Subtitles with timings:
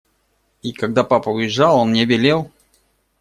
[0.63, 2.49] И, когда папа уезжал, он мне велел…